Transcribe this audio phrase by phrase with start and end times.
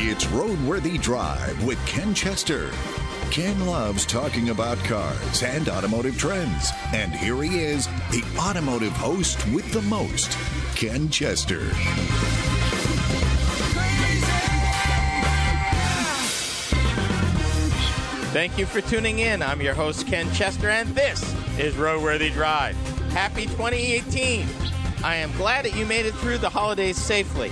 [0.00, 2.70] It's Roadworthy Drive with Ken Chester.
[3.30, 6.70] Ken loves talking about cars and automotive trends.
[6.94, 10.36] And here he is, the automotive host with the most,
[10.74, 11.68] Ken Chester.
[18.38, 19.42] Thank you for tuning in.
[19.42, 21.20] I'm your host, Ken Chester, and this
[21.58, 22.76] is Roadworthy Drive.
[23.10, 24.46] Happy 2018.
[25.02, 27.50] I am glad that you made it through the holidays safely.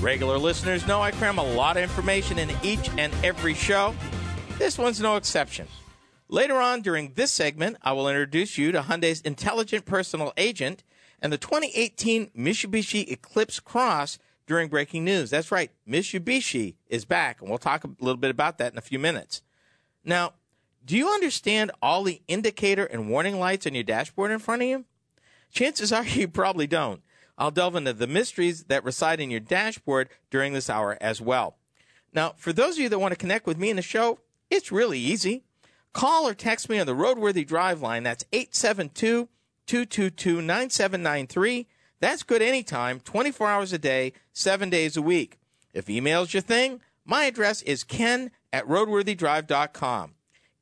[0.00, 3.94] Regular listeners know I cram a lot of information in each and every show.
[4.58, 5.66] This one's no exception.
[6.28, 10.84] Later on during this segment, I will introduce you to Hyundai's intelligent personal agent
[11.22, 15.30] and the 2018 Mitsubishi Eclipse Cross during breaking news.
[15.30, 18.82] That's right, Mitsubishi is back, and we'll talk a little bit about that in a
[18.82, 19.40] few minutes.
[20.04, 20.34] Now,
[20.84, 24.68] do you understand all the indicator and warning lights on your dashboard in front of
[24.68, 24.84] you?
[25.52, 27.02] Chances are you probably don't.
[27.36, 31.56] I'll delve into the mysteries that reside in your dashboard during this hour as well.
[32.12, 34.18] Now, for those of you that want to connect with me in the show,
[34.50, 35.44] it's really easy.
[35.92, 38.02] Call or text me on the Roadworthy Drive line.
[38.02, 39.28] That's 872
[39.66, 41.66] 222 9793.
[42.00, 45.38] That's good anytime, 24 hours a day, 7 days a week.
[45.74, 50.14] If email's your thing, my address is ken at roadworthydrive.com.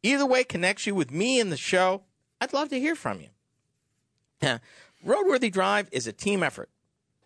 [0.03, 2.03] Either way connects you with me and the show.
[2.41, 4.59] I'd love to hear from you.
[5.05, 6.71] Roadworthy Drive is a team effort.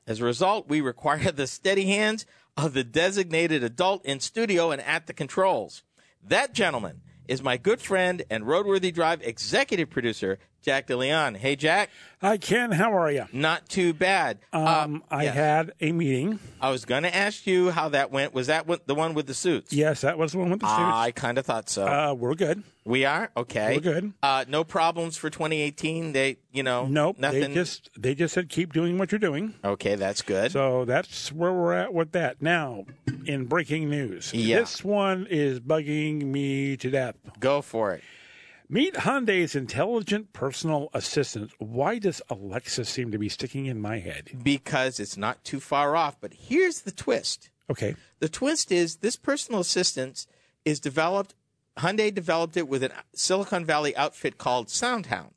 [0.06, 4.82] As a result, we require the steady hands of the designated adult in studio and
[4.82, 5.82] at the controls.
[6.22, 11.36] That gentleman is my good friend and Roadworthy Drive executive producer, Jack DeLeon.
[11.36, 11.90] Hey, Jack.
[12.20, 12.70] Hi, Ken.
[12.72, 13.24] How are you?
[13.32, 14.38] Not too bad.
[14.52, 15.32] Um, I yeah.
[15.32, 16.38] had a meeting.
[16.60, 18.34] I was going to ask you how that went.
[18.34, 19.72] Was that the one with the suits?
[19.72, 20.78] Yes, that was the one with the suits.
[20.94, 21.86] I kind of thought so.
[21.86, 22.62] uh, we're good.
[22.84, 23.76] we are okay.
[23.76, 24.12] we're good.
[24.22, 26.12] Uh, no problems for 2018.
[26.12, 27.18] They, you know, Nope.
[27.18, 27.40] nothing.
[27.40, 29.54] They just they just said keep doing what you're doing.
[29.64, 30.52] okay, that's good.
[30.52, 32.42] So that's where we're at with that.
[32.42, 32.84] Now,
[33.24, 34.58] in breaking news, Yeah.
[34.60, 37.14] this one is bugging me to death.
[37.38, 38.02] Go for it.
[38.72, 41.50] Meet Hyundai's intelligent personal assistant.
[41.58, 44.30] Why does Alexa seem to be sticking in my head?
[44.44, 46.20] because it's not too far off.
[46.20, 47.50] But here's the twist.
[47.68, 47.96] Okay.
[48.20, 50.24] The twist is this personal assistant
[50.64, 51.34] is developed.
[51.78, 55.32] Hyundai developed it with a Silicon Valley outfit called SoundHound,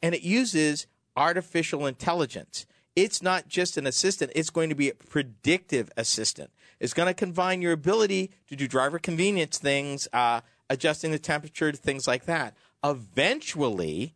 [0.00, 0.86] and it uses
[1.16, 2.64] artificial intelligence.
[2.94, 6.52] It's not just an assistant; it's going to be a predictive assistant.
[6.78, 11.72] It's going to combine your ability to do driver convenience things, uh, adjusting the temperature,
[11.72, 12.54] to things like that.
[12.84, 14.14] Eventually,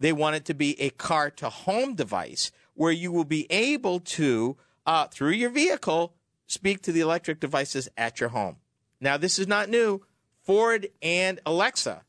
[0.00, 4.00] they want it to be a car to home device where you will be able
[4.00, 6.14] to, uh, through your vehicle,
[6.46, 8.56] speak to the electric devices at your home.
[9.00, 10.04] Now, this is not new.
[10.42, 12.02] Ford and Alexa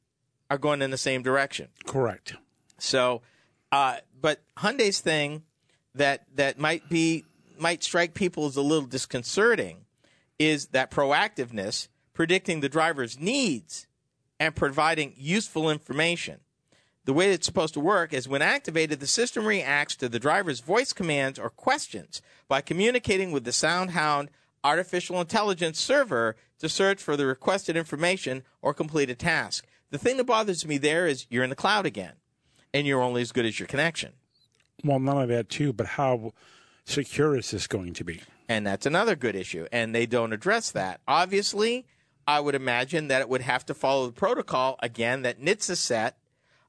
[0.49, 1.67] are going in the same direction.
[1.85, 2.35] Correct.
[2.77, 3.21] So,
[3.71, 5.43] uh, but Hyundai's thing
[5.95, 7.25] that that might be
[7.57, 9.85] might strike people as a little disconcerting
[10.39, 11.89] is that proactiveness,
[12.19, 13.87] predicting the driver's needs
[14.41, 16.41] and providing useful information.
[17.05, 20.59] The way it's supposed to work is when activated, the system reacts to the driver's
[20.59, 24.27] voice commands or questions by communicating with the SoundHound
[24.65, 29.65] artificial intelligence server to search for the requested information or complete a task.
[29.89, 32.15] The thing that bothers me there is you're in the cloud again
[32.73, 34.11] and you're only as good as your connection.
[34.83, 36.33] Well, none of that too, but how
[36.83, 38.19] secure is this going to be?
[38.49, 39.67] And that's another good issue.
[39.71, 40.99] And they don't address that.
[41.07, 41.85] Obviously,
[42.29, 46.17] I would imagine that it would have to follow the protocol again that NHTSA set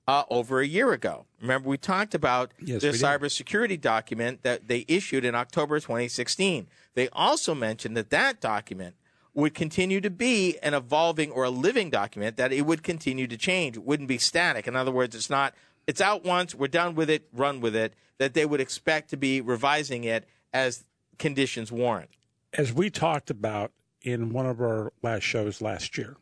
[0.08, 1.26] uh, over a year ago.
[1.38, 6.66] Remember, we talked about Yes, the cybersecurity document that they issued in October 2016.
[6.94, 8.94] They also mentioned that that document
[9.34, 13.36] would continue to be an evolving or a living document, that it would continue to
[13.36, 13.76] change.
[13.76, 14.66] It wouldn't be static.
[14.66, 15.54] In other words, it's not,
[15.86, 19.18] it's out once, we're done with it, run with it, that they would expect to
[19.18, 20.84] be revising it as
[21.18, 22.08] conditions warrant.
[22.54, 23.72] As we talked about
[24.02, 26.16] in one of our last shows last year,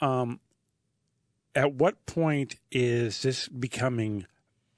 [0.00, 0.40] um,
[1.54, 4.26] at what point is this becoming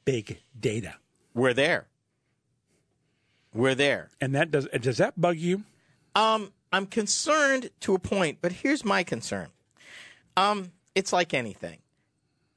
[0.04, 0.94] big data?
[1.34, 1.86] We're there.
[3.52, 4.10] We're there.
[4.20, 5.64] And that does does that bug you?
[6.14, 9.48] Um, I'm concerned to a point, but here's my concern.
[10.36, 11.78] Um, it's like anything.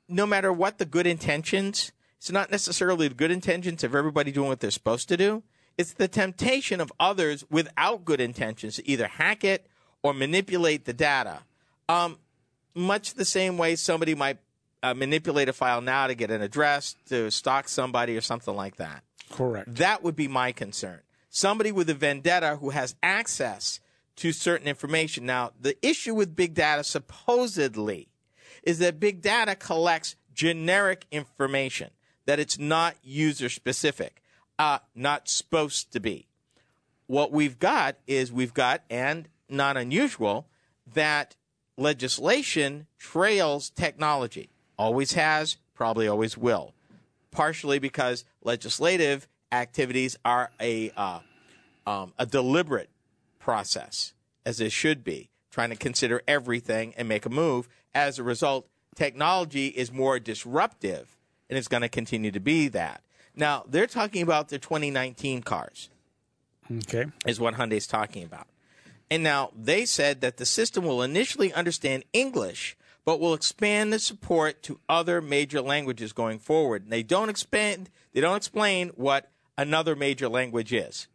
[0.07, 4.49] No matter what the good intentions, it's not necessarily the good intentions of everybody doing
[4.49, 5.43] what they're supposed to do.
[5.77, 9.67] It's the temptation of others without good intentions to either hack it
[10.03, 11.39] or manipulate the data.
[11.89, 12.17] Um,
[12.75, 14.37] much the same way somebody might
[14.83, 18.75] uh, manipulate a file now to get an address, to stalk somebody, or something like
[18.77, 19.03] that.
[19.29, 19.75] Correct.
[19.75, 20.99] That would be my concern.
[21.29, 23.79] Somebody with a vendetta who has access
[24.17, 25.25] to certain information.
[25.25, 28.09] Now, the issue with big data supposedly
[28.61, 31.89] is that big data collects generic information,
[32.25, 34.21] that it's not user specific,
[34.59, 36.27] uh, not supposed to be.
[37.07, 40.47] What we've got is we've got, and not unusual,
[40.93, 41.35] that
[41.77, 44.49] legislation trails technology.
[44.77, 46.73] Always has, probably always will.
[47.31, 51.19] Partially because legislative activities are a uh,
[51.85, 52.89] um, a deliberate
[53.39, 54.13] process,
[54.45, 57.67] as it should be, trying to consider everything and make a move.
[57.93, 61.17] As a result, technology is more disruptive,
[61.49, 63.03] and it's going to continue to be that.
[63.35, 65.89] Now they're talking about the 2019 cars
[66.71, 67.05] Okay.
[67.25, 68.47] is what Hyundai's talking about.
[69.11, 72.75] And now they said that the system will initially understand English,
[73.05, 76.83] but will expand the support to other major languages going forward.
[76.83, 81.07] And they don't expand, they don't explain what another major language is.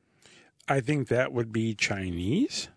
[0.68, 2.68] I think that would be Chinese.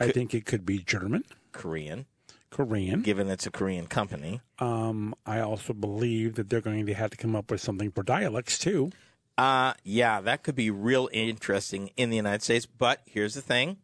[0.00, 2.06] I think it could be German, Korean,
[2.50, 3.02] Korean.
[3.02, 4.40] given it's a Korean company.
[4.58, 8.02] Um, I also believe that they're going to have to come up with something for
[8.02, 8.90] dialects too.
[9.36, 12.66] Uh, yeah, that could be real interesting in the United States.
[12.66, 13.76] But here's the thing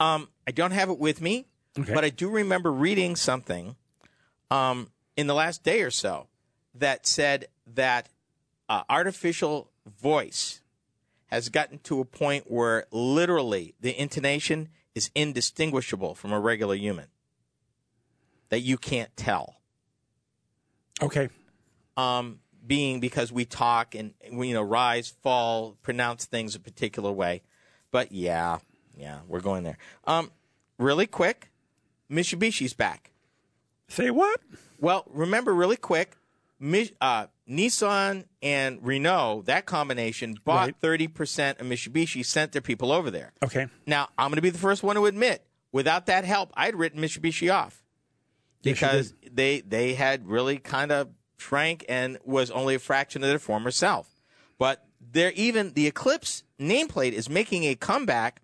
[0.00, 1.46] um, I don't have it with me,
[1.78, 1.92] Okay.
[1.94, 3.76] but I do remember reading something
[4.50, 6.28] um, in the last day or so
[6.74, 8.08] that said that
[8.68, 9.70] uh, artificial
[10.00, 10.60] voice
[11.26, 17.06] has gotten to a point where literally the intonation is indistinguishable from a regular human,
[18.54, 19.56] that you can't tell
[21.02, 21.28] Okay.
[21.96, 27.10] um, being because we talk and we, you know rise, fall, pronounce things a particular
[27.10, 27.42] way.
[27.90, 28.58] But yeah,
[28.96, 29.76] yeah, we're going there.
[30.04, 30.30] Um,
[30.78, 31.50] really quick,
[32.08, 33.10] Mitsubishi's back.
[33.88, 34.40] Say what?
[34.78, 36.16] Well, remember really quick,
[37.00, 40.76] uh, Nissan and Renault, that combination bought Right.
[40.80, 43.32] thirty percent of Mitsubishi, sent their people over there.
[43.42, 43.66] Okay.
[43.84, 47.00] Now, I'm going to be the first one to admit, without that help, I'd written
[47.02, 47.83] Mitsubishi off
[48.64, 53.28] Yes, because they they had really kind of shrank and was only a fraction of
[53.28, 54.08] their former self.
[54.58, 58.40] But they're even the Eclipse nameplate is making a comeback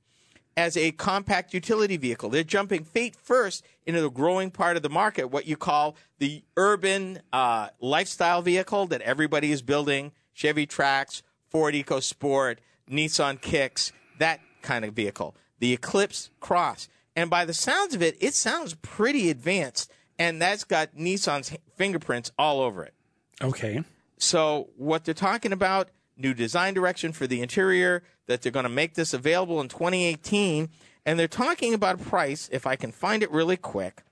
[0.57, 2.29] as a compact utility vehicle.
[2.29, 6.43] They're jumping feet first into the growing part of the market, what you call the
[6.57, 10.13] urban uh, lifestyle vehicle that everybody is building.
[10.35, 12.59] Chevy Trax, Ford EcoSport,
[12.91, 15.35] Nissan Kicks, that kind of vehicle.
[15.59, 16.89] The Eclipse Cross.
[17.17, 19.91] And by the sounds of it, it sounds pretty advanced.
[20.21, 22.93] And that's got Nissan's fingerprints all over it.
[23.41, 23.83] Okay.
[24.19, 25.89] So what they're talking about,
[26.19, 30.69] new design direction for the interior, that they're going to make this available in 2018,
[31.07, 32.51] and they're talking about a price.
[32.53, 34.03] If I can find it really quick,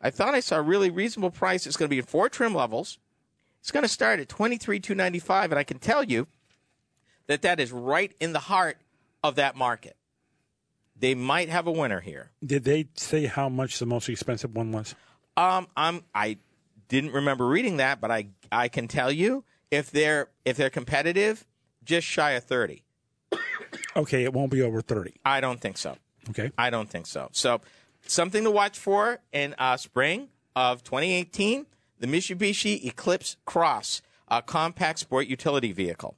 [0.00, 1.66] I thought I saw a really reasonable price.
[1.66, 2.96] It's going to be in four trim levels.
[3.60, 6.28] It's going to start at 23,295, and I can tell you
[7.26, 8.78] that that is right in the heart
[9.22, 9.96] of that market.
[10.98, 12.30] They might have a winner here.
[12.42, 14.94] Did they say how much the most expensive one was?
[15.38, 16.38] Um, I'm I
[16.88, 21.46] didn't remember reading that, but I I can tell you if they're if they're competitive,
[21.84, 22.82] just shy of thirty.
[23.96, 25.14] Okay, it won't be over 30.
[25.24, 25.96] I don't think so.
[26.30, 26.52] Okay.
[26.56, 27.28] I don't think so.
[27.32, 27.60] So
[28.06, 31.66] something to watch for in uh, spring of 2018:
[31.98, 36.16] the Mitsubishi Eclipse Cross, a compact sport utility vehicle.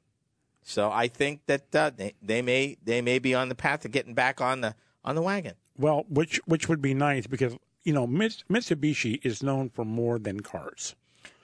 [0.63, 3.91] So I think that uh, they, they may they may be on the path of
[3.91, 4.75] getting back on the
[5.05, 5.55] on the wagon.
[5.77, 10.41] Well, which which would be nice because you know Mitsubishi is known for more than
[10.41, 10.95] cars.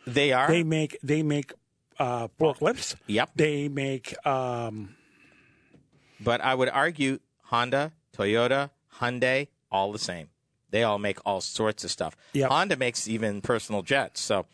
[0.07, 0.49] They are.
[0.49, 1.53] They make they make
[1.99, 2.95] uh, forklifts.
[3.07, 3.31] Yep.
[3.35, 4.95] They make um,
[6.21, 10.29] But I would argue Honda, Toyota, Hyundai, all the same.
[10.71, 12.17] They all make all sorts of stuff.
[12.35, 12.51] Yep.
[12.51, 14.21] Honda makes even personal jets.
[14.21, 14.47] So,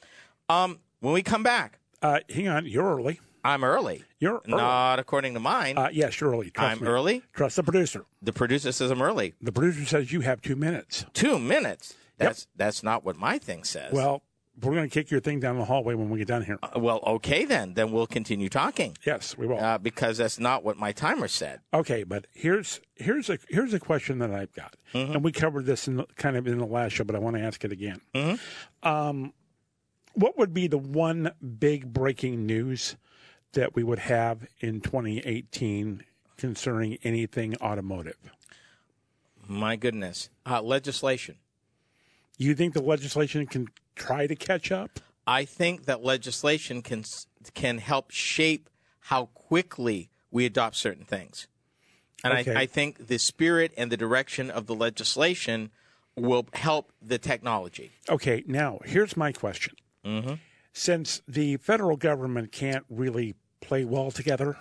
[0.49, 3.21] um, when we come back, uh, hang on, you're early.
[3.45, 4.05] I'm early.
[4.19, 4.57] You're early.
[4.57, 5.77] Not according to mine.
[5.77, 6.51] Uh, yes, you're early.
[6.51, 6.91] Trust I'm me.
[6.91, 7.23] early.
[7.33, 8.05] Trust the producer.
[8.23, 9.35] The producer says I'm early.
[9.41, 11.05] The producer says you have two minutes.
[11.13, 11.95] Two minutes.
[12.19, 13.93] That's that's not what my thing says.
[13.93, 14.23] Well,
[14.61, 16.59] we're going to kick your thing down the hallway when we get done here.
[16.63, 17.75] Uh, well, okay then.
[17.75, 19.59] Then we'll continue talking yes, we will.
[19.59, 21.61] uh, because that's not what my timer said.
[21.73, 25.89] Okay, but here's here's a here's a question that I've got, and we covered this
[25.89, 28.01] in the, kind of in the last show, but I want to ask it again.
[28.83, 29.33] Um,
[30.15, 32.97] what would be the one big breaking news
[33.53, 36.05] that we would have in 2018
[36.37, 38.17] concerning anything automotive?
[39.47, 41.37] My goodness, uh, legislation.
[42.39, 45.01] You think the legislation can try to catch up?
[45.27, 47.05] I think that legislation can
[47.55, 48.69] can help shape
[49.01, 51.47] how quickly we adopt certain things,
[52.25, 52.55] and Okay.
[52.55, 55.71] I, I think the spirit and the direction of the legislation
[56.17, 57.93] will help the technology.
[58.09, 59.75] Okay, now here's my question.
[60.73, 64.57] Since the federal government can't really play well together,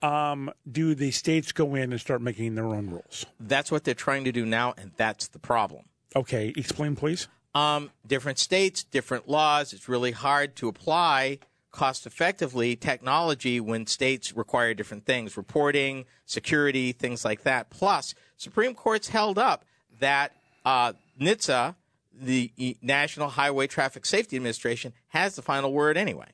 [0.00, 3.26] um, do the states go in and start making their own rules?
[3.38, 5.84] That's what they're trying to do now, and that's the problem.
[6.16, 7.28] Okay, explain, please.
[7.54, 9.72] Um, different states, different laws.
[9.72, 11.38] It's really hard to apply
[11.72, 17.70] cost effectively technology when states require different things reporting, security, things like that.
[17.70, 19.64] Plus, Supreme Court's held up
[19.98, 20.32] that
[20.64, 21.74] uh, NHTSA,
[22.14, 26.28] the National Highway Traffic Safety Administration, has the final word anyway.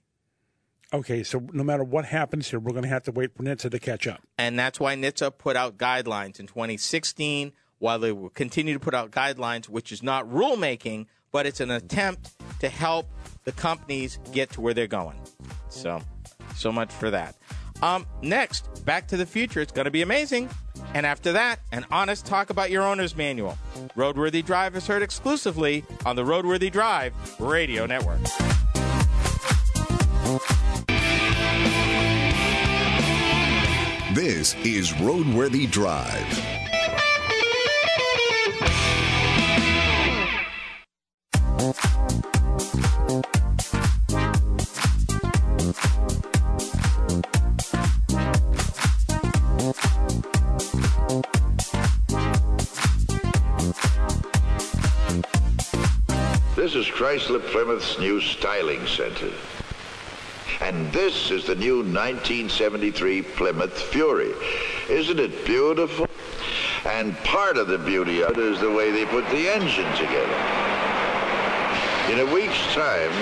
[0.93, 3.71] Okay, so no matter what happens here, we're going to have to wait for NHTSA
[3.73, 4.21] to catch up.
[4.39, 8.95] And that's why NHTSA put out guidelines in 2016, while they will continue to put
[8.95, 12.31] out guidelines, which is not rulemaking, but it's an attempt
[12.61, 13.07] to help
[13.45, 15.21] the companies get to where they're going.
[15.69, 16.01] So,
[16.57, 17.37] so much for that.
[17.83, 19.61] Um, next, Back to the Future.
[19.61, 20.49] It's going to be amazing.
[20.95, 23.59] And after that, an honest talk about your owner's manual.
[23.95, 28.21] Roadworthy Drive is heard exclusively on the Roadworthy Drive Radio Network.
[34.19, 36.27] This is Roadworthy Drive.
[56.57, 59.31] This is Chrysler Plymouth's new styling center.
[60.61, 64.33] And this is the new 1973 Plymouth Fury.
[64.89, 66.09] Isn't it beautiful?
[66.85, 70.39] And part of the beauty of it is the way they put the engine together.
[72.11, 73.13] In a week's time,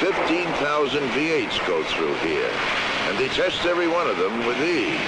[0.00, 2.50] 15,000 V8s go through here,
[3.06, 4.98] and they test every one of them with these.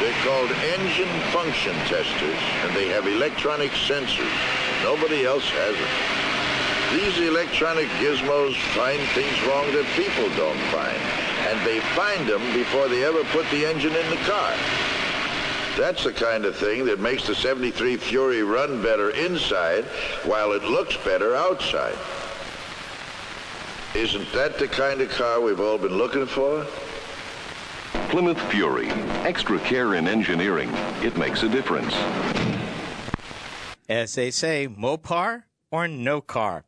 [0.00, 4.34] They're called engine function testers, and they have electronic sensors.
[4.82, 6.23] Nobody else has them.
[6.94, 10.96] These electronic gizmos find things wrong that people don't find,
[11.50, 14.54] and they find them before they ever put the engine in the car.
[15.76, 19.86] That's the kind of thing that makes the 73 Fury run better inside
[20.22, 21.98] while it looks better outside.
[23.96, 26.64] Isn't that the kind of car we've all been looking for?
[28.08, 28.88] Plymouth Fury.
[29.26, 30.70] Extra care in engineering.
[31.02, 31.92] It makes a difference.
[33.88, 36.64] As they say, Mopar or no car.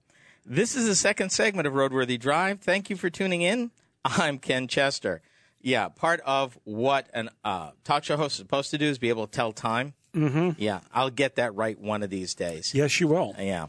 [0.49, 2.61] This is the second segment of Roadworthy Drive.
[2.61, 3.73] Thank you for tuning in.
[4.05, 5.21] I'm Ken Chester.
[5.61, 9.09] Yeah, part of what a uh, talk show host is supposed to do is be
[9.09, 9.95] able to tell time.
[10.15, 10.51] Mm-hmm.
[10.57, 12.73] Yeah, I'll get that right one of these days.
[12.73, 13.35] Yes, you will.
[13.37, 13.67] Yeah.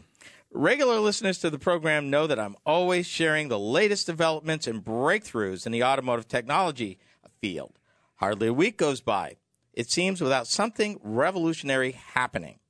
[0.52, 5.66] Regular listeners to the program know that I'm always sharing the latest developments and breakthroughs
[5.66, 6.96] in the automotive technology
[7.40, 7.72] field.
[8.16, 9.38] Hardly a week goes by,
[9.72, 12.60] it seems, without something revolutionary happening.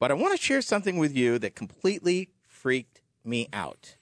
[0.00, 2.93] But I want to share something with you that completely freaked
[3.24, 3.96] me out.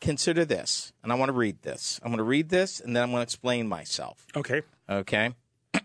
[0.00, 1.98] Consider this, and I want to read this.
[2.02, 4.26] I'm going to read this, and then I'm going to explain myself.
[4.36, 4.62] Okay.
[4.88, 5.34] Okay.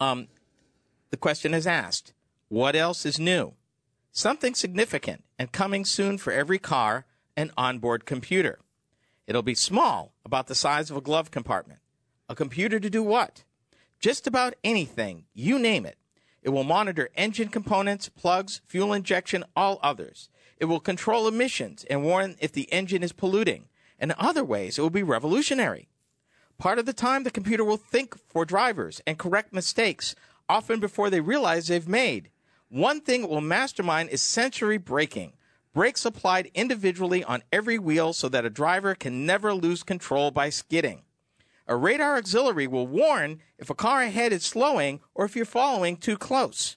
[0.00, 0.28] um,
[1.10, 2.12] the question is asked
[2.48, 3.54] What else is new?
[4.12, 7.06] Something significant and coming soon for every car
[7.36, 8.60] an onboard computer.
[9.26, 11.80] It'll be small, about the size of a glove compartment.
[12.28, 13.44] A computer to do what?
[13.98, 15.96] Just about anything, you name it.
[16.42, 20.28] It will monitor engine components, plugs, fuel injection, all others.
[20.58, 23.68] It will control emissions and warn if the engine is polluting.
[23.98, 25.88] In other ways, it will be revolutionary.
[26.58, 30.14] Part of the time, the computer will think for drivers and correct mistakes,
[30.48, 32.30] often before they realize they've made.
[32.68, 35.32] One thing it will mastermind is sensory braking.
[35.72, 40.50] Brakes applied individually on every wheel so that a driver can never lose control by
[40.50, 41.02] skidding.
[41.66, 45.96] A radar auxiliary will warn if a car ahead is slowing or if you're following
[45.96, 46.76] too close.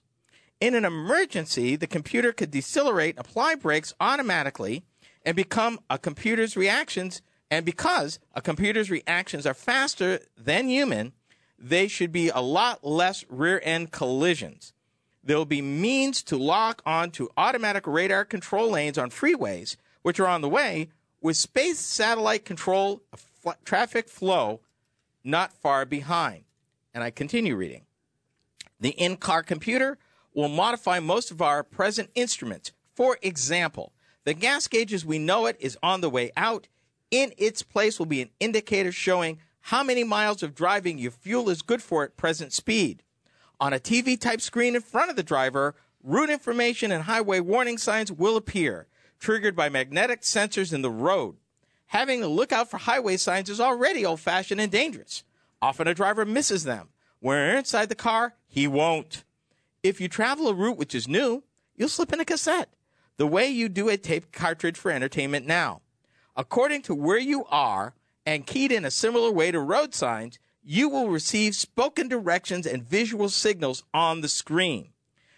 [0.59, 4.83] In an emergency, the computer could decelerate apply brakes automatically
[5.23, 7.21] and become a computer's reactions.
[7.51, 11.13] And because a computer's reactions are faster than human,
[11.59, 14.73] they should be a lot less rear end collisions.
[15.23, 20.27] There will be means to lock onto automatic radar control lanes on freeways, which are
[20.27, 20.89] on the way,
[21.21, 24.61] with space satellite control of fl- traffic flow
[25.23, 26.45] not far behind.
[26.93, 27.83] And I continue reading.
[28.79, 29.97] The in car computer
[30.38, 32.72] will modify most of our present instruments.
[32.94, 33.91] For example,
[34.24, 36.67] the gas gauge as we know it is on the way out.
[37.10, 41.50] In its place will be an indicator showing how many miles of driving your fuel
[41.50, 43.01] is good for at present speed.
[43.60, 47.79] On a TV type screen in front of the driver, route information and highway warning
[47.79, 48.86] signs will appear,
[49.20, 51.38] triggered by magnetic sensors in the road.
[51.88, 55.24] Having to look out for highway signs is already old fashioned and dangerous.
[55.63, 56.89] Often a driver misses them.
[57.22, 59.24] When you're inside the car, he won't.
[59.88, 61.46] If you travel a route which is new,
[61.77, 62.74] you'll slip in a cassette,
[63.15, 65.79] the way you do a tape cartridge for entertainment now.
[66.36, 67.94] According to where you are
[68.25, 72.84] and keyed in a similar way to road signs, you will receive spoken directions and
[72.84, 74.89] visual signals on the screen.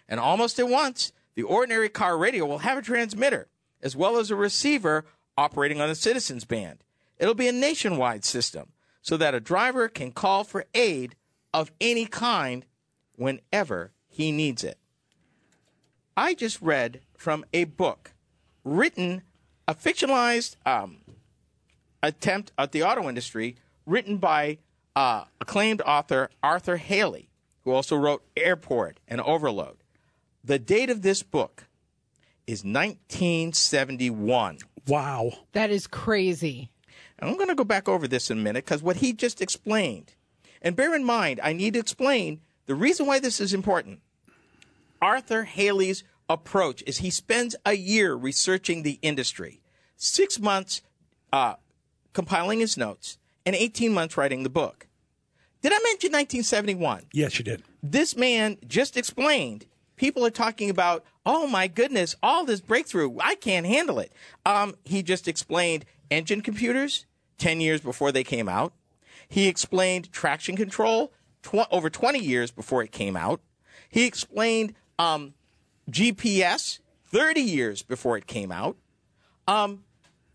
[0.08, 3.46] And almost at once, the ordinary car radio will have a transmitter,
[3.80, 5.04] as well as a receiver
[5.38, 6.82] operating on the citizens band.
[7.20, 11.14] It'll be a nationwide system so that a driver can call for aid
[11.54, 12.66] of any kind
[13.14, 14.76] whenever he needs it.
[16.16, 18.12] I just read from a book
[18.64, 19.22] written,
[19.66, 20.98] a fictionalized um,
[22.02, 24.58] attempt at the auto industry, written by
[24.94, 27.30] uh, acclaimed author Arthur Hailey,
[27.64, 29.78] who also wrote Airport and Overload.
[30.44, 31.64] The date of this book
[32.46, 34.58] is 1971.
[34.86, 35.32] Wow.
[35.52, 36.70] That is crazy.
[37.18, 39.40] And I'm going to go back over this in a minute because what he just
[39.40, 40.12] explained,
[40.60, 44.00] and bear in mind, I need to explain the reason why this is important.
[45.00, 49.60] Arthur Hailey's approach is he spends a year researching the industry,
[49.96, 50.82] six months
[51.32, 51.54] uh,
[52.12, 54.86] compiling his notes, and 18 months writing the book.
[55.62, 57.06] Did I mention 1971?
[57.12, 57.62] Yes, you did.
[57.82, 59.66] This man just explained.
[59.96, 63.18] People are talking about, oh my goodness, all this breakthrough.
[63.20, 64.12] I can't handle it.
[64.46, 67.04] Um, he just explained engine computers
[67.38, 68.72] 10 years before they came out.
[69.28, 73.40] He explained traction control tw- over 20 years before it came out.
[73.90, 75.34] He explained um,
[75.90, 78.76] GPS 30 years before it came out.
[79.48, 79.84] Um,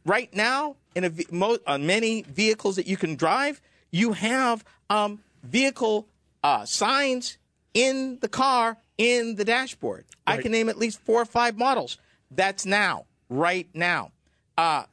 [0.06, 5.20] right now, in a, mo- on many vehicles that you can drive, you have um,
[5.44, 6.08] vehicle
[6.44, 7.38] uh, signs
[7.74, 10.06] in the car in the dashboard.
[10.28, 11.98] I can name at least four or five models.
[12.32, 14.12] That's now, right now.
[14.58, 14.86] Uh,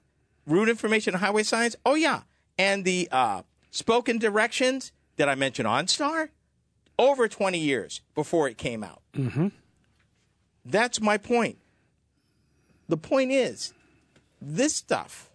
[0.47, 1.76] route information, highway signs.
[1.87, 2.23] Oh yeah,
[2.59, 6.29] and the uh, spoken directions that I mentioned OnStar,
[6.99, 9.00] over 20 years before it came out.
[9.14, 9.49] Mm-hmm.
[10.64, 11.59] That's my point.
[12.88, 13.73] The point is,
[14.40, 15.31] this stuff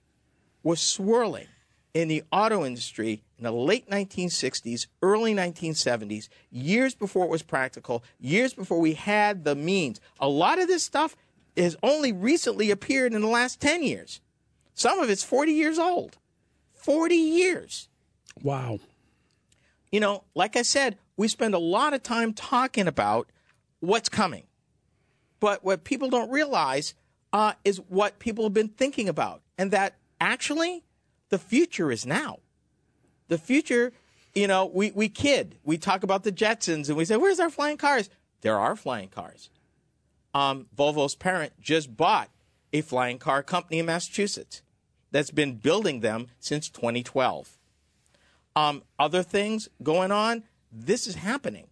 [0.64, 1.48] was swirling
[1.94, 8.04] in the auto industry in the late 1960s, early 1970s, years before it was practical,
[8.20, 10.00] years before we had the means.
[10.20, 11.16] A lot of this stuff
[11.56, 14.22] has only recently appeared in the last 10 years.
[14.74, 16.18] Some of it's 40 years old.
[16.74, 17.90] 40 years.
[18.44, 18.80] Wow.
[19.92, 23.28] You know, like I said, we spend a lot of time talking about
[23.80, 24.47] what's coming.
[25.40, 26.94] But what people don't realize
[27.34, 30.84] uh, is what people have been thinking about, and that actually
[31.30, 32.40] the future is now.
[33.28, 33.94] The future,
[34.34, 35.58] you know, we, we kid.
[35.64, 38.10] We talk about the Jetsons and we say, where's our flying cars?
[38.42, 39.50] There are flying cars.
[40.34, 42.30] Um, Volvo's parent just bought
[42.72, 44.62] a flying car company in Massachusetts
[45.12, 47.58] that's been building them since 2012.
[48.56, 51.68] Um, other things going on, this is happening.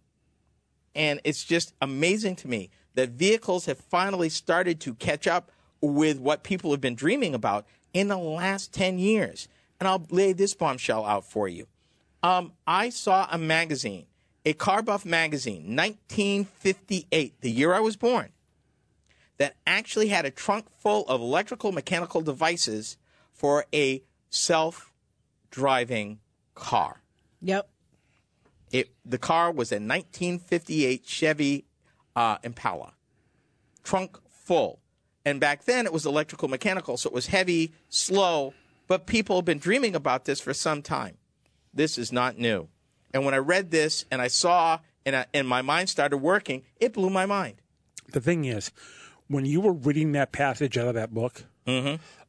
[0.94, 6.18] And it's just amazing to me that vehicles have finally started to catch up with
[6.18, 9.48] what people have been dreaming about in the last 10 years.
[9.78, 11.66] And I'll lay this bombshell out for you.
[12.22, 14.06] Um, I saw a magazine,
[14.44, 18.30] a Car Buff magazine, 1958, the year I was born,
[19.36, 22.96] that actually had a trunk full of electrical mechanical devices
[23.32, 24.90] for a self
[25.50, 26.18] driving
[26.54, 27.02] car.
[27.42, 27.68] Yep.
[28.72, 31.64] It the car was a 1958 Chevy
[32.16, 32.94] uh, Impala,
[33.84, 34.80] trunk full,
[35.24, 38.54] and back then it was electrical mechanical, so it was heavy, slow.
[38.88, 41.16] But people have been dreaming about this for some time.
[41.74, 42.68] This is not new.
[43.12, 46.62] And when I read this and I saw and, I, and my mind started working,
[46.80, 47.56] it blew my mind.
[48.12, 48.70] The thing is,
[49.26, 51.44] when you were reading that passage out of that book,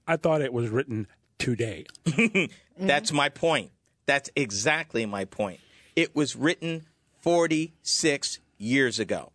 [0.08, 1.86] I thought it was written today.
[2.78, 3.72] That's my point.
[4.08, 5.60] That's exactly my point.
[5.96, 6.88] It was written
[7.22, 9.32] 46 years ago.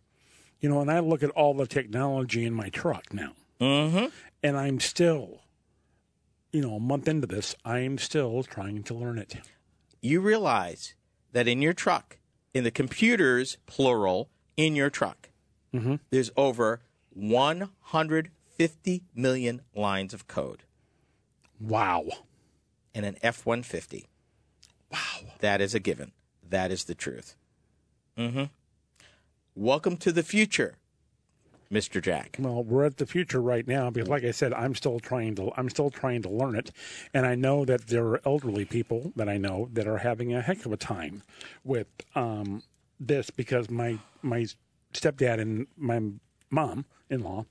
[0.63, 4.05] You know, and I look at all the technology in my truck now, mm-hmm.
[4.41, 5.41] and I'm still,
[6.53, 9.35] you know, a month into this, I'm still trying to learn it.
[10.01, 10.95] you realize
[11.33, 12.17] that in your truck,
[12.53, 15.29] in the computers, plural, in your truck,
[16.11, 16.79] there's over
[17.13, 20.63] 150 million lines of code
[21.59, 22.05] Wow.
[22.93, 24.05] in an F 150.
[24.91, 24.99] Wow.
[25.39, 26.11] That is a given.
[26.47, 27.35] That is the truth.
[28.17, 28.43] hmm
[29.55, 30.75] Welcome to the future,
[31.71, 32.01] Mr.
[32.01, 32.37] Jack.
[32.39, 35.51] Well, we're at the future right now because, like I said, I'm still trying to
[35.55, 36.71] I'm still trying to learn it,
[37.13, 40.41] and I know that there are elderly people that I know that are having a
[40.41, 41.21] heck of a time
[41.63, 42.63] with um,
[42.99, 44.47] this because my my
[44.93, 46.01] stepdad and my
[46.49, 47.45] mom in law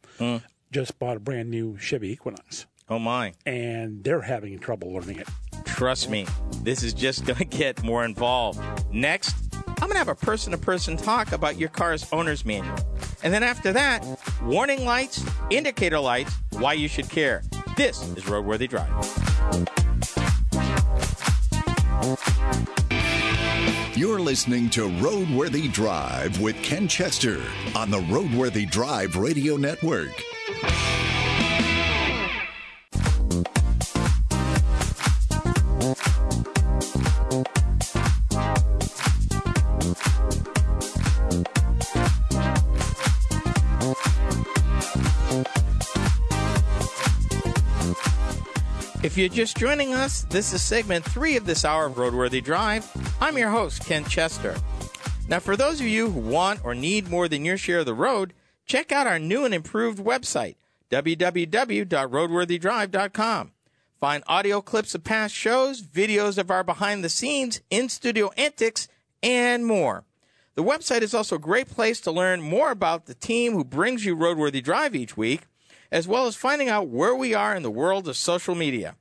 [0.72, 3.34] just bought a brand new Chevy Equinox, Oh, my.
[3.46, 5.28] and they're having trouble learning it.
[5.66, 6.26] Trust me,
[6.62, 8.60] this is just going to get more involved.
[8.92, 9.34] Next,
[9.82, 12.78] I'm going to have a person to person talk about your car's owner's manual.
[13.24, 14.06] And then after that,
[14.40, 17.42] warning lights, indicator lights, why you should care.
[17.76, 18.88] This is Roadworthy Drive.
[23.96, 27.42] You're listening to Roadworthy Drive with Ken Chester
[27.74, 30.12] on the Roadworthy Drive Radio Network.
[49.12, 52.90] If you're just joining us, this is segment three of this hour of Roadworthy Drive.
[53.20, 54.56] I'm your host, Ken Chester.
[55.28, 57.92] Now, for those of you who want or need more than your share of the
[57.92, 58.32] road,
[58.64, 60.54] check out our new and improved website,
[60.90, 63.52] www.roadworthydrive.com.
[64.00, 68.88] Find audio clips of past shows, videos of our behind the scenes, in studio antics,
[69.22, 70.06] and more.
[70.54, 74.06] The website is also a great place to learn more about the team who brings
[74.06, 75.42] you Roadworthy Drive each week,
[75.90, 78.96] as well as finding out where we are in the world of social media.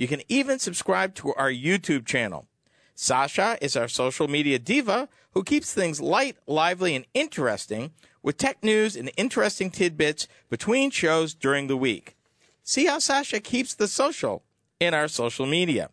[0.00, 2.46] You can even subscribe to our YouTube channel.
[2.94, 7.90] Sasha is our social media diva who keeps things light, lively, and interesting
[8.22, 12.16] with tech news and interesting tidbits between shows during the week.
[12.62, 14.42] See how Sasha keeps the social
[14.80, 15.90] in our social media.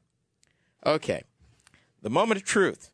[0.85, 1.23] Okay,
[2.01, 2.91] the moment of truth.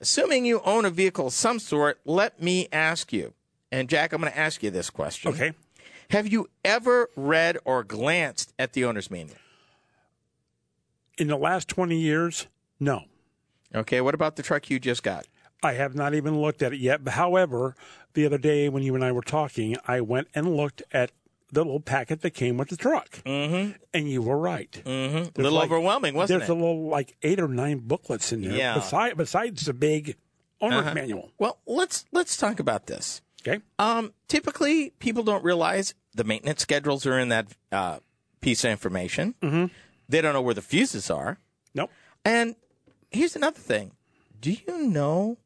[0.00, 3.34] Assuming you own a vehicle of some sort, let me ask you,
[3.72, 5.32] and Jack, I'm going to ask you this question.
[5.32, 5.52] Okay.
[6.10, 9.36] Have you ever read or glanced at the owner's manual?
[11.18, 12.46] In the last 20 years,
[12.80, 13.04] no.
[13.74, 15.26] Okay, what about the truck you just got?
[15.62, 17.04] I have not even looked at it yet.
[17.04, 17.74] But however,
[18.14, 21.10] the other day when you and I were talking, I went and looked at
[21.50, 23.10] the little packet that came with the truck.
[23.26, 23.72] Mm-hmm.
[23.92, 24.70] And you were right.
[24.84, 25.40] Mm-hmm.
[25.40, 26.52] A little overwhelming, wasn't there's it?
[26.52, 28.52] There's a little like eight or nine booklets in there.
[28.52, 28.74] Yeah.
[28.74, 30.16] Besides, besides the big
[30.60, 30.94] owner's Uh-huh.
[30.94, 31.30] manual.
[31.38, 33.22] Well, let's let's talk about this.
[33.46, 33.62] Okay.
[33.78, 37.98] Um, typically, people don't realize the maintenance schedules are in that uh,
[38.40, 39.34] piece of information.
[39.42, 39.66] Mm-hmm.
[40.08, 41.38] They don't know where the fuses are.
[41.74, 41.90] Nope.
[42.24, 42.56] And
[43.10, 43.92] here's another thing:
[44.40, 45.38] Do you know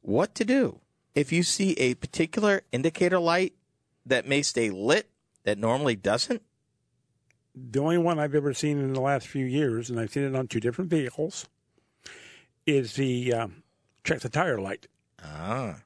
[0.00, 0.80] what to do
[1.14, 3.54] if you see a particular indicator light
[4.06, 5.10] that may stay lit
[5.44, 6.42] that normally doesn't?
[7.54, 10.36] The only one I've ever seen in the last few years, and I've seen it
[10.36, 11.46] on two different vehicles,
[12.66, 13.62] is the um,
[14.04, 14.86] check the tire light.
[15.22, 15.80] Ah,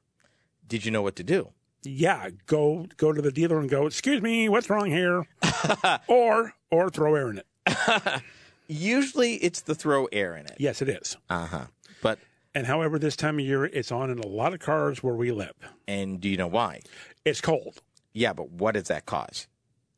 [0.67, 1.49] did you know what to do?
[1.83, 3.87] Yeah, go go to the dealer and go.
[3.87, 5.27] Excuse me, what's wrong here?
[6.07, 7.47] or or throw air in it.
[8.67, 10.55] Usually, it's the throw air in it.
[10.57, 11.17] Yes, it is.
[11.29, 11.65] Uh huh.
[12.01, 12.19] But
[12.55, 15.31] And however, this time of year, it's on in a lot of cars where we
[15.31, 15.53] live.
[15.87, 16.81] and do you know why?
[17.25, 17.81] It's cold.
[18.13, 19.47] Yeah, but what does that cause?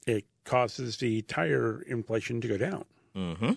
[0.08, 2.86] It causes the tire inflation to go down.
[3.16, 3.52] Mm-hmm.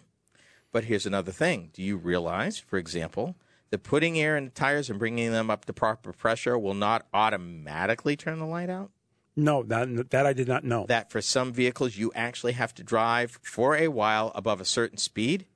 [0.72, 1.70] But here's another thing.
[1.72, 3.36] Do you realize, for example,
[3.70, 7.06] that putting air in the tires and bringing them up to proper pressure will not
[7.14, 8.90] automatically turn the light out?
[9.38, 10.84] No, that that I did not know.
[10.88, 14.98] That for some vehicles, you actually have to drive for a while above a certain
[14.98, 15.46] speed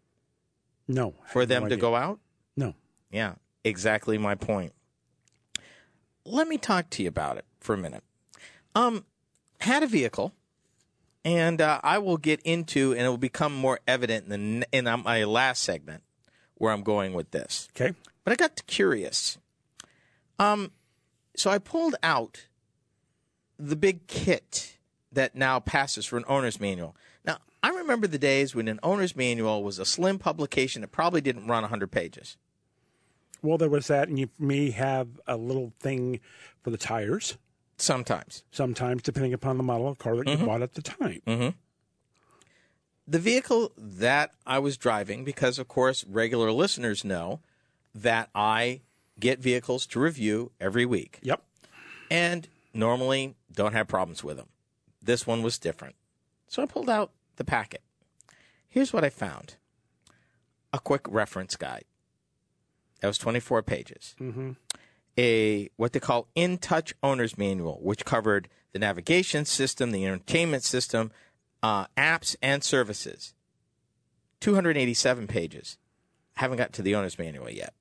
[0.87, 2.21] no, for them no to go out?
[2.57, 2.75] No.
[3.11, 4.73] Yeah, exactly my point.
[6.25, 8.05] Let me talk to you about it for a minute.
[8.77, 9.05] Um,
[9.59, 10.33] had a vehicle,
[11.25, 14.87] and uh, I will get into, and it will become more evident in, the, in
[14.87, 16.05] uh, my last segment
[16.55, 17.69] where I'm going with this.
[17.75, 17.97] Okay.
[18.23, 19.39] But I got curious.
[20.39, 20.71] Um,
[21.37, 22.47] so I pulled out
[23.65, 24.77] the big kit
[25.13, 26.97] that now passes for an owner's manual.
[27.25, 31.21] Now, I remember the days when an owner's manual was a slim publication that probably
[31.21, 32.37] didn't run 100 pages.
[33.43, 36.21] Well, there was that, and you may have a little thing
[36.63, 37.37] for the tires.
[37.77, 38.45] Sometimes.
[38.51, 40.41] Sometimes, depending upon the model of car that Mm-hmm.
[40.41, 41.55] you bought at the time.
[43.07, 47.41] The vehicle that I was driving, because of course regular listeners know
[47.95, 48.83] that I
[49.19, 51.19] get vehicles to review every week.
[51.23, 51.43] Yep.
[52.11, 54.49] and normally don't have problems with them.
[55.03, 55.97] This one was different.
[56.47, 57.83] So I pulled out the packet.
[58.69, 59.57] Here's what I found
[60.73, 61.85] a quick reference guide.
[63.01, 64.15] That was 24 pages.
[65.19, 70.63] A what they call in touch owner's manual, which covered the navigation system, the entertainment
[70.63, 71.11] system,
[71.63, 73.35] uh, apps, and services.
[74.41, 75.77] 287 pages.
[76.35, 77.75] Haven't got to the owner's manual yet.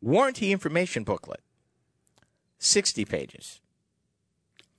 [0.00, 1.40] Warranty information booklet.
[2.60, 3.60] 60 pages.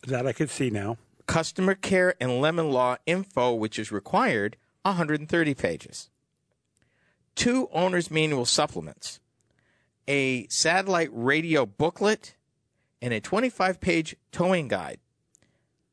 [0.08, 0.98] That I could see now.
[1.26, 6.10] Customer care and lemon law info, which is required, 130 pages.
[7.36, 9.20] Two owner's manual supplements,
[10.08, 12.36] a satellite radio booklet,
[13.02, 15.00] and a 25 page towing guide.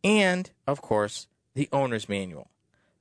[0.04, 2.50] And, of course, the owner's manual.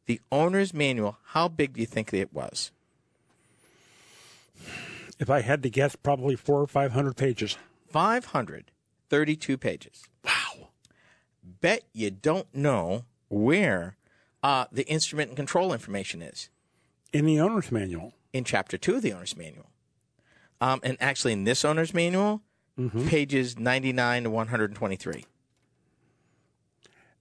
[0.05, 2.71] The owner's manual, how big do you think it was?
[5.19, 7.57] If I had to guess, probably four or 500 pages.
[7.89, 8.71] 500.
[9.09, 10.03] 32 pages.
[10.23, 10.69] Wow.
[11.43, 13.97] Bet you don't know where
[14.43, 16.49] uh, the instrument and control information is.
[17.13, 18.13] In the owner's manual.
[18.33, 19.69] In chapter two of the owner's manual.
[20.59, 22.41] Um, and actually, in this owner's manual,
[22.77, 23.07] mm-hmm.
[23.07, 25.25] pages 99 to 123.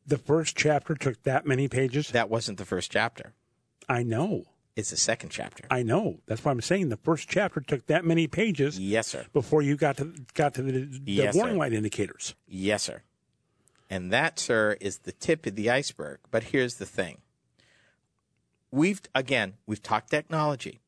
[0.06, 2.10] The first chapter took that many pages?
[2.10, 3.32] That wasn't the first chapter.
[3.88, 4.44] I know.
[4.76, 5.64] It's the second chapter.
[5.70, 6.18] I know.
[6.26, 9.24] That's why I'm saying the first chapter took that many pages Yes, sir.
[9.32, 11.58] before you got to got to the, the Yes, warning sir.
[11.60, 12.34] light indicators.
[12.46, 13.02] Yes, sir.
[13.88, 16.18] And that, sir, is the tip of the iceberg.
[16.30, 17.18] But here's the thing.
[18.70, 20.80] We've, again, we've talked technology.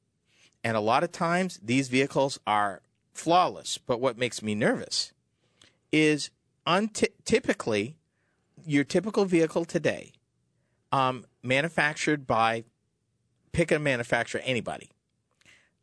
[0.64, 2.83] And a lot of times these vehicles are
[3.14, 3.79] flawless.
[3.79, 5.12] But what makes me nervous
[5.92, 6.31] is
[6.66, 7.96] unti- typically
[8.66, 10.12] your typical vehicle today,
[10.92, 12.64] um, manufactured by
[13.52, 14.90] pick a manufacturer, anybody,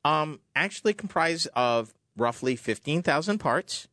[0.04, 3.88] um, actually comprised of roughly 15,000 parts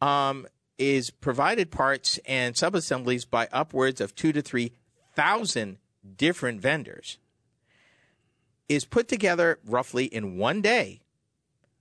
[0.00, 0.46] um,
[0.78, 4.72] is provided parts and subassemblies by upwards of two to three
[5.14, 5.78] thousand
[6.16, 7.18] different vendors.
[8.68, 11.00] Is put together roughly in one day.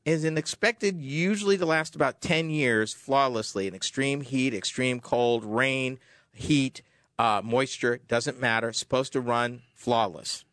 [0.05, 5.99] Is expected usually to last about ten years flawlessly in extreme heat, extreme cold, rain,
[6.33, 6.81] heat,
[7.17, 8.73] uh, moisture doesn't matter.
[8.73, 10.45] Supposed to run flawless.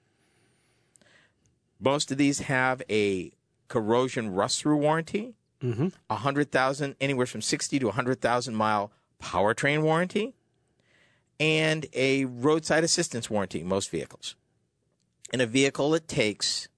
[1.81, 3.33] Most of these have a
[3.69, 5.35] corrosion rust through warranty
[6.11, 10.35] a hundred thousand, anywhere from sixty to a hundred thousand mile powertrain warranty,
[11.41, 13.63] and a roadside assistance warranty.
[13.63, 14.37] Most vehicles,
[15.33, 16.69] in a vehicle it takes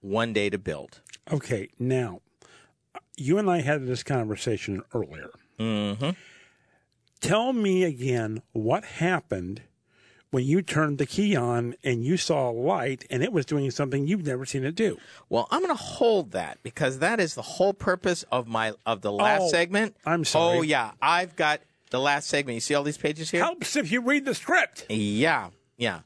[0.00, 1.00] one day to build.
[1.30, 2.20] Okay, now
[3.16, 5.30] you and I had this conversation earlier.
[5.58, 6.10] Mm-hmm.
[7.20, 9.62] Tell me again what happened
[10.30, 13.70] when you turned the key on and you saw a light and it was doing
[13.70, 14.98] something you've never seen it do.
[15.28, 19.00] Well, I'm going to hold that because that is the whole purpose of my of
[19.00, 19.96] the last Oh, segment.
[20.04, 20.58] I'm sorry.
[20.58, 21.60] Oh yeah, I've got
[21.90, 22.54] the last segment.
[22.54, 23.42] You see all these pages here?
[23.42, 24.84] Helps if you read the script.
[24.90, 26.00] Yeah, yeah,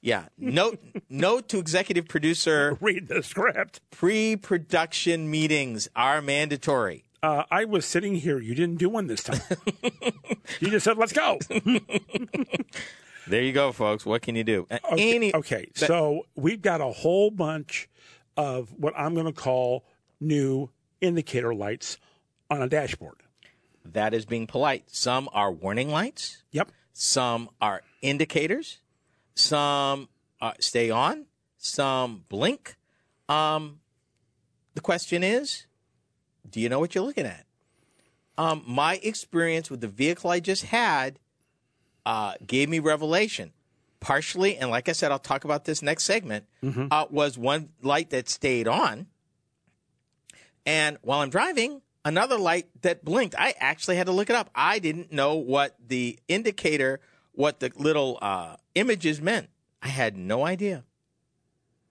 [0.00, 0.24] yeah.
[0.36, 3.80] Note note to executive producer: Read the script.
[3.92, 7.04] pre-production meetings are mandatory.
[7.22, 8.38] Uh, I was sitting here.
[8.40, 9.40] You didn't do one this time.
[10.60, 11.38] you just said, "Let's go."
[13.28, 14.06] There you go, folks.
[14.06, 14.66] What can you do?
[14.70, 17.88] Okay, Any- okay, that- so we've got a whole bunch
[18.36, 19.84] of what I'm going to call
[20.20, 21.98] new indicator lights
[22.50, 23.16] on a dashboard.
[23.84, 24.84] that is being polite.
[24.88, 26.42] Some are warning lights.
[26.50, 26.70] Yep.
[26.92, 28.80] Some are indicators.
[29.34, 30.10] Some
[30.42, 31.24] uh, stay on.
[31.56, 32.76] Some blink.
[33.30, 33.80] Um,
[34.74, 35.64] the question is,
[36.50, 37.46] do you know what you're looking at?
[38.36, 41.18] Um, my experience with the vehicle I just had
[42.08, 43.52] uh, gave me revelation.
[44.00, 46.46] Partially, and like I said, I'll talk about this next segment.
[46.90, 49.08] Uh, was one light that stayed on,
[50.64, 53.34] and while I'm driving, another light that blinked.
[53.36, 54.50] I actually had to look it up.
[54.54, 57.00] I didn't know what the indicator,
[57.32, 59.48] what the little uh, images meant.
[59.82, 60.84] I had no idea.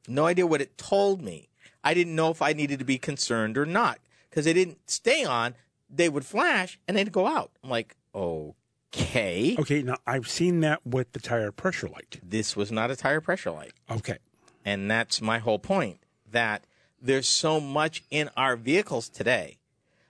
[0.07, 1.49] No idea what it told me.
[1.83, 3.99] I didn't know if I needed to be concerned or not
[4.29, 5.55] because they didn't stay on.
[5.89, 7.51] They would flash and they'd go out.
[7.63, 8.55] I'm like, okay.
[8.95, 12.19] Okay, Okay, now I've seen that with the tire pressure light.
[12.23, 13.73] This was not a tire pressure light.
[13.91, 14.17] Okay.
[14.63, 15.99] And that's my whole point
[16.31, 16.65] that
[17.01, 19.57] there's so much in our vehicles today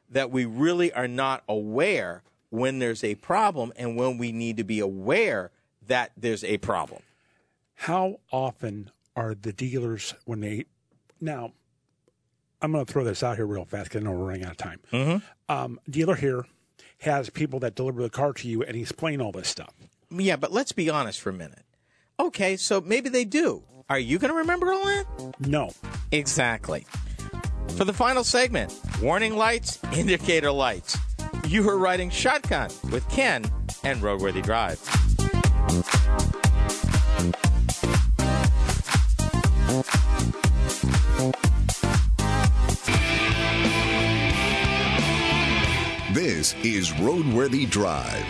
[0.10, 4.64] that we really are not aware when there's a problem and when we need to
[4.64, 5.52] be aware
[5.86, 7.02] that there's a problem.
[7.76, 10.66] How often are the dealers when they
[11.20, 11.54] now?
[12.62, 14.52] I'm going to throw this out here real fast because I know we're running out
[14.52, 14.80] of time.
[14.92, 15.52] Mm-hmm.
[15.52, 16.46] Um, dealer here
[17.00, 19.74] has people that deliver the car to you and explain all this stuff.
[20.10, 21.64] Yeah, but let's be honest for a minute.
[22.20, 23.64] Okay, so maybe they do.
[23.90, 25.06] Are you going to remember all that?
[25.40, 25.72] No,
[26.12, 26.86] Exactly.
[27.76, 30.98] For the final segment, warning lights, indicator lights.
[31.48, 33.46] You are riding shotgun with Ken
[33.84, 34.80] and Roadworthy Drive.
[46.18, 48.26] This is Roadworthy Drive.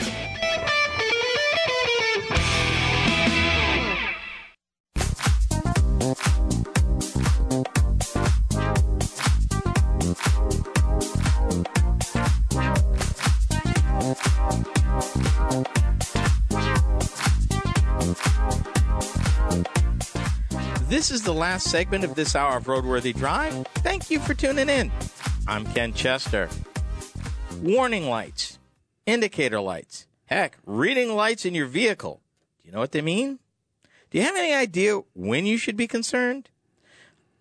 [20.90, 23.66] This is the last segment of this hour of Roadworthy Drive.
[23.76, 24.92] Thank you for tuning in.
[25.48, 26.50] I'm Ken Chester.
[27.62, 28.60] Warning lights,
[29.06, 32.22] indicator lights, heck, reading lights in your vehicle.
[32.62, 33.40] Do you know what they mean?
[34.12, 36.50] Do you have any idea when you should be concerned?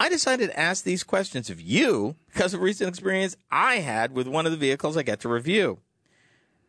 [0.00, 4.26] I decided to ask these questions of you because of recent experience I had with
[4.26, 5.80] one of the vehicles I get to review.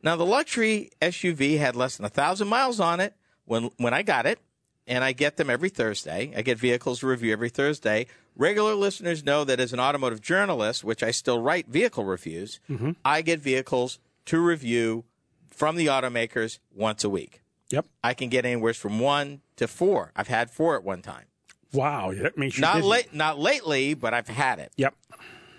[0.04, 4.04] Now, the luxury SUV had less than a thousand miles on it when when I
[4.04, 4.40] got it.
[4.88, 6.34] And I get them every Thursday.
[6.36, 8.08] I get vehicles to review every Thursday.
[8.36, 12.92] Regular listeners know that as an automotive journalist, which I still write vehicle reviews, mm-hmm.
[13.04, 15.04] I get vehicles to review
[15.50, 17.42] from the automakers once a week.
[17.70, 17.86] Yep.
[18.04, 20.12] I can get anywhere from one to four.
[20.16, 21.26] I've had four at one time.
[21.74, 22.14] Wow.
[22.14, 24.72] That makes you Not late, not lately, but I've had it.
[24.78, 24.96] Yep.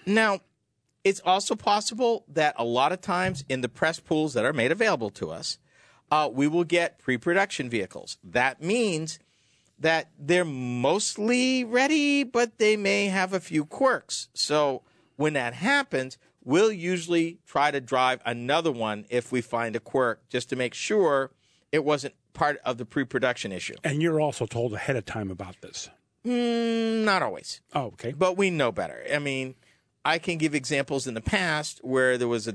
[0.06, 0.40] Now,
[1.04, 4.72] it's also possible that a lot of times in the press pools that are made
[4.72, 5.58] available to us,
[6.10, 8.18] uh, we will get pre production vehicles.
[8.24, 9.18] That means
[9.78, 14.28] that they're mostly ready, but they may have a few quirks.
[14.34, 14.82] So
[15.16, 20.28] when that happens, we'll usually try to drive another one if we find a quirk
[20.28, 21.30] just to make sure
[21.70, 23.74] it wasn't part of the pre production issue.
[23.84, 25.90] And you're also told ahead of time about this.
[26.26, 27.60] Mm, not always.
[27.74, 28.12] Oh, okay.
[28.12, 29.04] but we know better.
[29.12, 29.54] I mean,
[30.04, 32.54] I can give examples in the past where there was a,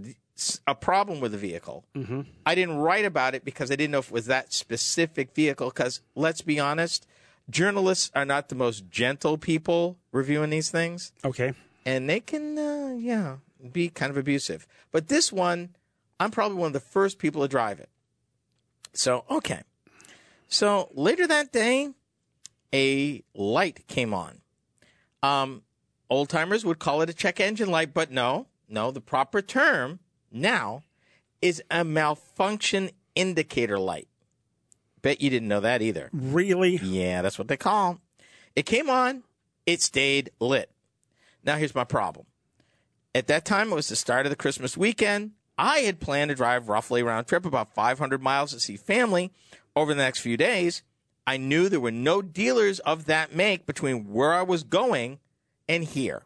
[0.67, 1.85] a problem with a vehicle.
[1.95, 2.21] Mm-hmm.
[2.45, 5.69] I didn't write about it because I didn't know if it was that specific vehicle.
[5.69, 7.07] Because let's be honest,
[7.49, 11.53] journalists are not the most gentle people reviewing these things, Okay.
[11.85, 13.37] and they can, uh, yeah,
[13.71, 14.67] be kind of abusive.
[14.91, 15.75] But this one,
[16.19, 17.89] I'm probably one of the first people to drive it.
[18.93, 19.61] So, okay.
[20.47, 21.89] So later that day,
[22.73, 24.41] a light came on.
[25.21, 25.63] Um,
[26.09, 29.99] old timers would call it a check engine light, but no, no, the proper term
[30.33, 30.83] now
[31.41, 34.07] is a malfunction indicator light.
[35.01, 36.09] Bet you didn't know that either.
[36.13, 36.77] Really?
[36.77, 38.01] Yeah, that's what they call 'em.
[38.55, 39.23] It came on,
[39.65, 40.69] it stayed lit.
[41.43, 42.25] Now here's my problem.
[43.15, 45.31] At that time, it was the start of the Christmas weekend.
[45.57, 49.31] I had planned to drive roughly round trip about 500 miles to see family
[49.75, 50.81] over the next few days.
[51.27, 55.19] I knew there were no dealers of that make between where I was going
[55.69, 56.23] and here.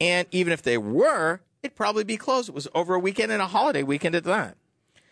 [0.00, 2.48] And even if they were, it'd probably be closed.
[2.48, 4.56] It was over a weekend and a holiday weekend at that.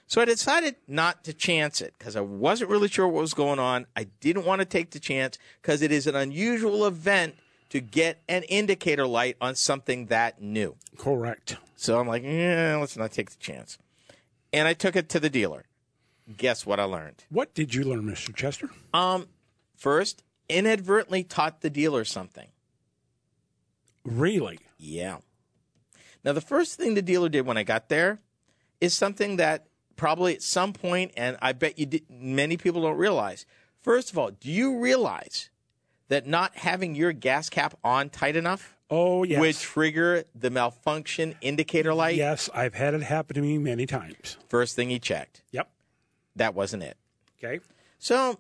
[0.09, 3.59] So I decided not to chance it because I wasn't really sure what was going
[3.59, 3.87] on.
[3.97, 7.35] I didn't want to take the chance because it is an unusual event
[7.71, 10.77] to get an indicator light on something that new.
[10.97, 11.57] Correct.
[11.75, 13.79] So I'm like, yeah, let's not take the chance.
[14.53, 15.65] And I took it to the dealer.
[16.37, 17.25] Guess what I learned?
[17.29, 18.35] What did you learn, Mr.
[18.35, 18.71] Chester?
[18.95, 19.27] Um,
[19.77, 22.49] first, inadvertently taught the dealer something.
[24.05, 24.61] Really?
[24.79, 25.19] Yeah.
[26.27, 28.19] Now, the first thing the dealer did when I got there
[28.81, 32.97] is something that probably at some point, and I bet you did, many people don't
[32.99, 33.47] realize.
[33.81, 35.51] First of all, do you realize
[36.09, 39.41] that not having your gas cap on tight enough Oh, yes.
[39.41, 42.17] would trigger the malfunction indicator light?
[42.17, 44.37] Yes, I've had it happen to me many times.
[44.49, 45.43] First thing he checked.
[45.53, 45.71] Yep.
[46.35, 46.97] That wasn't it.
[47.43, 47.61] Okay.
[48.01, 48.39] So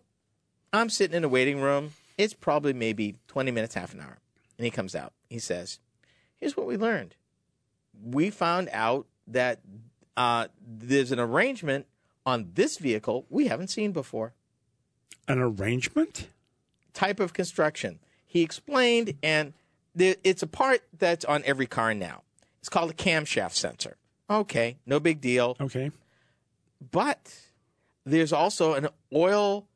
[0.73, 1.93] I'm sitting in a waiting room.
[2.19, 4.19] It's probably maybe 20 minutes, half an hour.
[4.59, 5.13] And he comes out.
[5.31, 5.79] He says,
[6.37, 7.15] Here's what we learned.
[8.03, 9.61] We found out that
[10.17, 11.87] uh, there's an arrangement
[12.25, 14.35] on this vehicle we haven't seen before.
[15.29, 16.29] An arrangement?
[16.93, 17.99] Type of construction.
[18.25, 19.53] He explained, and
[19.95, 22.23] the, it's a part that's on every car now.
[22.61, 23.97] It's called a camshaft sensor.
[24.29, 25.57] Okay, no big deal.
[25.61, 25.93] Okay.
[26.91, 27.33] but
[28.05, 29.67] there's also an oil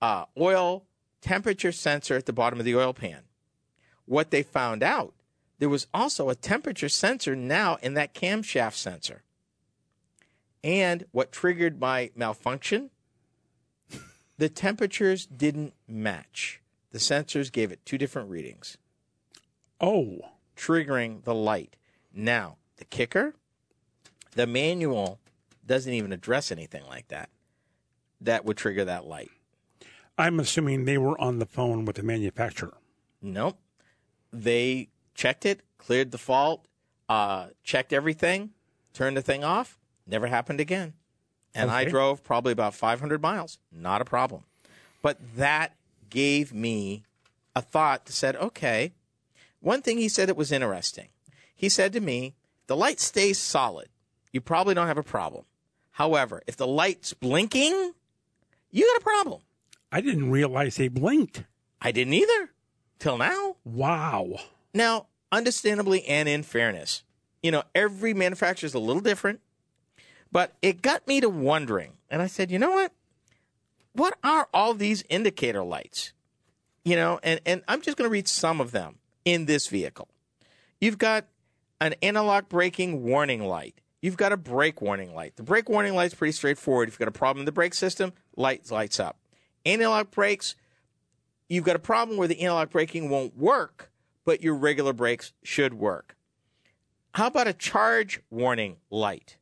[0.00, 0.84] uh, oil
[1.20, 3.22] temperature sensor at the bottom of the oil pan.
[4.06, 5.12] What they found out,
[5.60, 9.22] there was also a temperature sensor now in that camshaft sensor.
[10.64, 12.90] And what triggered my malfunction?
[14.36, 16.60] The temperatures didn't match.
[16.90, 18.76] The sensors gave it two different readings,
[19.80, 20.18] Oh,
[20.56, 21.76] triggering the light.
[22.12, 23.34] Now, the kicker
[24.32, 25.20] the manual
[25.66, 27.30] doesn't even address anything like that
[28.20, 29.30] that would trigger that light.
[30.18, 32.76] I'm assuming they were on the phone with the manufacturer.
[33.22, 33.58] Nope.
[34.32, 36.66] They checked it, cleared the fault,
[37.08, 38.50] uh, checked everything,
[38.94, 39.78] turned the thing off.
[40.06, 40.94] Never happened again.
[41.54, 43.58] And I drove probably about 500 miles.
[43.72, 44.44] Not a problem.
[45.02, 45.74] But that
[46.08, 47.04] gave me
[47.56, 48.92] a thought that said, okay.
[49.60, 51.08] One thing he said that was interesting.
[51.54, 52.34] He said to me,
[52.66, 53.88] the light stays solid.
[54.32, 55.44] You probably don't have a problem.
[55.92, 57.92] However, if the light's blinking,
[58.70, 59.42] you got a problem.
[59.92, 61.44] I didn't realize they blinked.
[61.80, 62.50] I didn't either
[62.98, 63.56] till now.
[63.64, 64.36] Wow.
[64.72, 67.02] Now, understandably and in fairness,
[67.42, 69.40] you know, every manufacturer is a little different,
[70.30, 71.92] but it got me to wondering.
[72.08, 72.92] And I said, you know what?
[73.92, 76.12] What are all these indicator lights?
[76.84, 80.08] You know, and, and I'm just going to read some of them in this vehicle.
[80.80, 81.26] You've got
[81.80, 83.74] an anti-lock braking warning light.
[84.00, 85.36] You've got a brake warning light.
[85.36, 86.88] The brake warning light's pretty straightforward.
[86.88, 89.18] If you've got a problem in the brake system, light lights up.
[89.66, 90.54] Anti-lock brakes,
[91.48, 93.89] you've got a problem where the anti-lock braking won't work,
[94.24, 96.16] but your regular brakes should work.
[97.14, 99.36] How about a charge warning light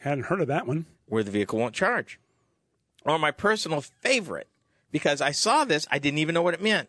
[0.00, 0.86] Hadn't heard of that one.
[1.06, 2.20] where the vehicle won't charge?
[3.04, 4.48] Or my personal favorite,
[4.90, 5.86] because I saw this.
[5.90, 6.88] I didn't even know what it meant.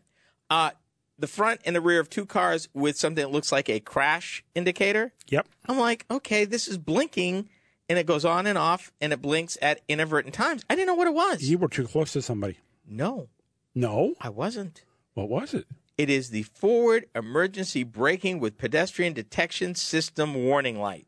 [0.49, 0.71] Uh,
[1.17, 4.43] the front and the rear of two cars with something that looks like a crash
[4.55, 5.13] indicator.
[5.29, 5.47] Yep.
[5.67, 7.49] I'm like, okay, this is blinking
[7.87, 10.63] and it goes on and off and it blinks at inadvertent times.
[10.69, 11.43] I didn't know what it was.
[11.43, 12.57] You were too close to somebody.
[12.87, 13.27] no,
[13.75, 14.13] No.
[14.21, 14.83] I wasn't.
[15.13, 15.65] What was it?
[15.99, 21.07] It is the forward emergency braking with pedestrian detection system warning light.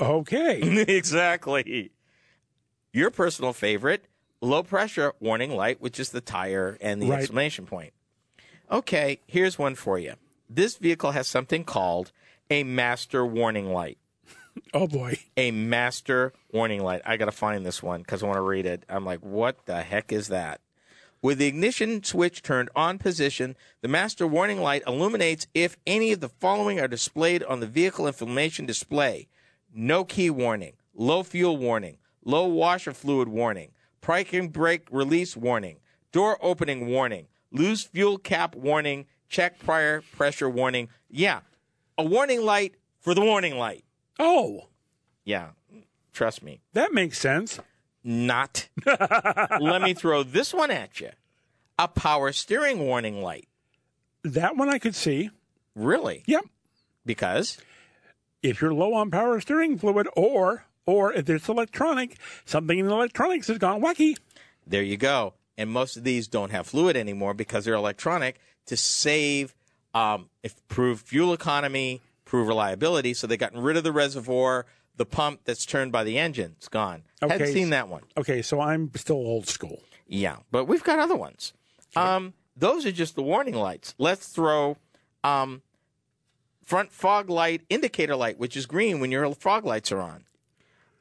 [0.00, 0.58] Okay.
[0.88, 1.90] exactly.
[2.94, 4.06] Your personal favorite,
[4.40, 7.18] low pressure warning light, which is the tire and the Right.
[7.18, 7.92] exclamation point.
[8.70, 10.14] Okay, here's one for you.
[10.48, 12.12] This vehicle has something called
[12.48, 13.98] a master warning light.
[14.72, 15.18] oh boy.
[15.36, 17.02] A master warning light.
[17.04, 18.84] I got to find this one because I want to read it.
[18.88, 20.62] I'm like, what the heck is that?
[21.26, 26.20] With the ignition switch turned on position, the master warning light illuminates if any of
[26.20, 29.26] the following are displayed on the vehicle information display
[29.74, 35.78] no key warning, low fuel warning, low washer fluid warning, parking brake release warning,
[36.12, 40.88] door opening warning, loose fuel cap warning, check prior pressure warning.
[41.10, 41.40] Yeah,
[41.98, 43.82] a warning light for the warning light.
[44.20, 44.68] Oh,
[45.24, 45.48] Yeah,
[46.12, 46.60] trust me.
[46.74, 47.58] that makes sense.
[48.08, 48.68] Not.
[48.86, 51.10] Let me throw this one at you.
[51.78, 53.48] A power steering warning light.
[54.22, 55.30] That one I could see.
[55.74, 56.22] Really?
[56.26, 56.44] Yep.
[57.04, 57.58] Because
[58.42, 62.92] If you're low on power steering fluid, or or if it's electronic, something in the
[62.92, 64.16] electronics has gone wacky.
[64.66, 65.34] there you go.
[65.58, 69.54] And most of these don't have fluid anymore because they're electronic to save,
[69.94, 73.14] um, improve fuel economy, improve reliability.
[73.14, 74.66] So they've gotten rid of the reservoir,
[74.96, 76.54] the pump that's turned by the engine.
[76.56, 77.02] It's gone.
[77.20, 78.02] Hadn't seen that one.
[78.16, 79.82] Okay, so I'm still old school.
[80.06, 81.52] Yeah, but we've got other ones.
[81.94, 83.94] Um, those are just the warning lights.
[83.98, 84.76] Let's throw
[85.24, 85.62] um,
[86.64, 90.24] front fog light indicator light, which is green when your fog lights are on.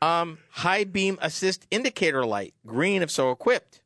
[0.01, 3.81] Um, high beam assist indicator light, green if so equipped.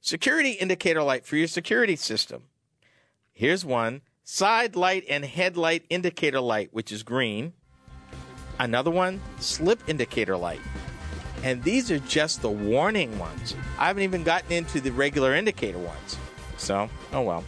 [0.00, 2.44] Security indicator light for your security system.
[3.32, 7.54] Here's one side light and headlight indicator light, which is green.
[8.58, 10.60] Another one, slip indicator light.
[11.42, 13.54] And these are just the warning ones.
[13.78, 16.16] I haven't even gotten into the regular indicator ones.
[16.56, 17.44] So, oh well.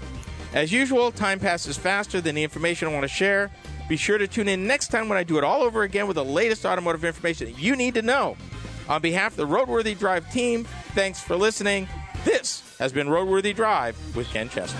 [0.52, 3.50] As usual, time passes faster than the information I want to share.
[3.88, 6.16] Be sure to tune in next time when I do it all over again with
[6.16, 8.36] the latest automotive information you need to know.
[8.88, 11.88] On behalf of the Roadworthy Drive team, thanks for listening.
[12.24, 14.76] This has been Roadworthy Drive with Ken Chester.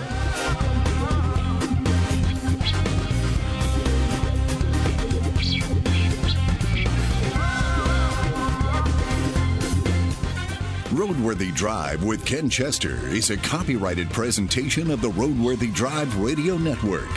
[10.97, 17.11] Roadworthy Drive with Ken Chester is a copyrighted presentation of the Roadworthy Drive Radio Network.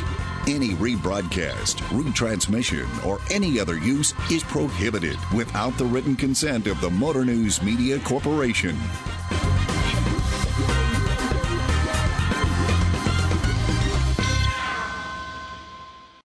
[0.47, 6.91] Any rebroadcast, retransmission, or any other use is prohibited without the written consent of the
[6.91, 8.77] Motor News Media Corporation.